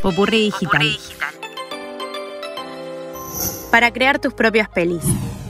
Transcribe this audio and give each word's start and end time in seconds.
Popurrí 0.00 0.46
digital. 0.46 0.98
Para 3.70 3.92
crear 3.92 4.18
tus 4.18 4.32
propias 4.32 4.68
pelis. 4.68 5.04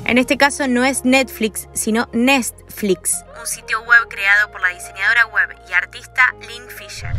En 0.05 0.19
este 0.19 0.37
caso 0.37 0.67
no 0.69 0.85
es 0.85 1.05
Netflix, 1.05 1.69
sino 1.73 2.09
Nestflix, 2.13 3.25
un 3.41 3.47
sitio 3.47 3.83
web 3.83 4.09
creado 4.09 4.51
por 4.51 4.61
la 4.61 4.69
diseñadora 4.69 5.27
web 5.27 5.57
y 5.69 5.73
artista 5.73 6.35
Lynn 6.41 6.69
Fisher. 6.69 7.13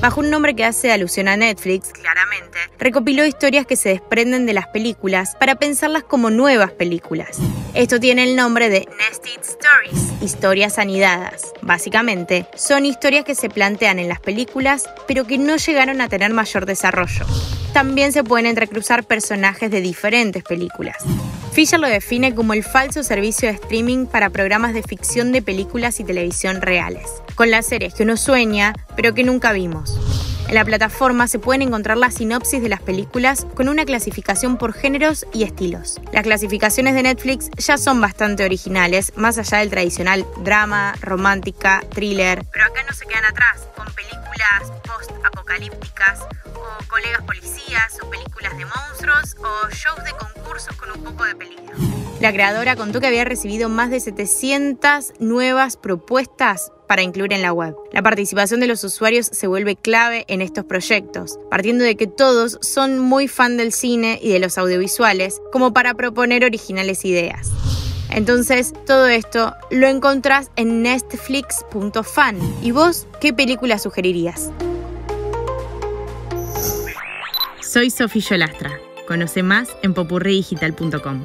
Bajo 0.00 0.20
un 0.20 0.30
nombre 0.30 0.54
que 0.54 0.64
hace 0.64 0.92
alusión 0.92 1.26
a 1.26 1.36
Netflix, 1.36 1.90
claramente, 1.92 2.58
recopiló 2.78 3.24
historias 3.24 3.66
que 3.66 3.76
se 3.76 3.88
desprenden 3.88 4.44
de 4.44 4.52
las 4.52 4.66
películas 4.68 5.34
para 5.40 5.54
pensarlas 5.54 6.04
como 6.04 6.28
nuevas 6.30 6.70
películas. 6.72 7.38
Esto 7.72 7.98
tiene 7.98 8.24
el 8.24 8.36
nombre 8.36 8.68
de 8.68 8.86
Nested 8.98 9.40
Stories, 9.40 10.22
historias 10.22 10.78
anidadas. 10.78 11.52
Básicamente, 11.62 12.46
son 12.54 12.84
historias 12.84 13.24
que 13.24 13.34
se 13.34 13.48
plantean 13.48 13.98
en 13.98 14.08
las 14.08 14.20
películas, 14.20 14.88
pero 15.08 15.26
que 15.26 15.38
no 15.38 15.56
llegaron 15.56 16.00
a 16.02 16.08
tener 16.08 16.32
mayor 16.32 16.66
desarrollo. 16.66 17.24
También 17.72 18.12
se 18.12 18.22
pueden 18.22 18.46
entrecruzar 18.46 19.04
personajes 19.04 19.70
de 19.70 19.80
diferentes 19.80 20.42
películas. 20.42 20.96
Fisher 21.56 21.80
lo 21.80 21.88
define 21.88 22.34
como 22.34 22.52
el 22.52 22.62
falso 22.62 23.02
servicio 23.02 23.48
de 23.48 23.54
streaming 23.54 24.04
para 24.04 24.28
programas 24.28 24.74
de 24.74 24.82
ficción 24.82 25.32
de 25.32 25.40
películas 25.40 25.98
y 26.00 26.04
televisión 26.04 26.60
reales, 26.60 27.08
con 27.34 27.50
las 27.50 27.64
series 27.64 27.94
que 27.94 28.02
uno 28.02 28.18
sueña, 28.18 28.74
pero 28.94 29.14
que 29.14 29.24
nunca 29.24 29.52
vimos. 29.52 29.98
En 30.48 30.54
la 30.54 30.66
plataforma 30.66 31.28
se 31.28 31.38
pueden 31.38 31.62
encontrar 31.62 31.96
las 31.96 32.16
sinopsis 32.16 32.60
de 32.60 32.68
las 32.68 32.82
películas 32.82 33.46
con 33.54 33.70
una 33.70 33.86
clasificación 33.86 34.58
por 34.58 34.74
géneros 34.74 35.24
y 35.32 35.44
estilos. 35.44 35.98
Las 36.12 36.24
clasificaciones 36.24 36.94
de 36.94 37.04
Netflix 37.04 37.48
ya 37.56 37.78
son 37.78 38.02
bastante 38.02 38.44
originales, 38.44 39.14
más 39.16 39.38
allá 39.38 39.56
del 39.56 39.70
tradicional 39.70 40.26
drama, 40.44 40.92
romántica, 41.00 41.82
thriller, 41.88 42.44
pero 42.52 42.66
acá 42.66 42.82
no 42.86 42.92
se 42.92 43.06
quedan 43.06 43.24
atrás, 43.24 43.66
con 43.74 43.86
películas 43.94 44.74
post-apocalípticas 44.86 46.20
o 46.54 46.86
colegas 46.86 47.22
policías 47.22 47.96
o 48.02 48.10
películas 48.10 48.54
de 48.58 48.66
monstruos 48.66 49.36
o 49.38 49.70
shows 49.70 50.04
de 50.04 50.10
concursos 50.10 50.76
con 50.76 50.90
un. 50.90 51.05
La 52.20 52.32
creadora 52.32 52.76
contó 52.76 53.00
que 53.00 53.06
había 53.06 53.24
recibido 53.24 53.68
más 53.68 53.90
de 53.90 54.00
700 54.00 55.12
nuevas 55.20 55.76
propuestas 55.76 56.72
para 56.88 57.02
incluir 57.02 57.34
en 57.34 57.42
la 57.42 57.52
web. 57.52 57.76
La 57.92 58.02
participación 58.02 58.60
de 58.60 58.66
los 58.66 58.82
usuarios 58.84 59.26
se 59.26 59.46
vuelve 59.46 59.76
clave 59.76 60.24
en 60.28 60.40
estos 60.40 60.64
proyectos, 60.64 61.38
partiendo 61.50 61.84
de 61.84 61.96
que 61.96 62.06
todos 62.06 62.58
son 62.62 62.98
muy 63.00 63.28
fan 63.28 63.58
del 63.58 63.72
cine 63.72 64.18
y 64.22 64.30
de 64.30 64.38
los 64.38 64.56
audiovisuales, 64.56 65.42
como 65.52 65.74
para 65.74 65.94
proponer 65.94 66.44
originales 66.44 67.04
ideas. 67.04 67.50
Entonces, 68.08 68.72
todo 68.86 69.08
esto 69.08 69.52
lo 69.70 69.88
encontrás 69.88 70.50
en 70.56 70.80
netflix.fan. 70.82 72.38
¿Y 72.62 72.70
vos 72.70 73.06
qué 73.20 73.34
película 73.34 73.78
sugerirías? 73.78 74.50
Soy 77.60 77.90
Sofía 77.90 78.22
Yolastra. 78.22 78.78
Conoce 79.06 79.42
más 79.42 79.68
en 79.82 79.92
popurridigital.com. 79.92 81.24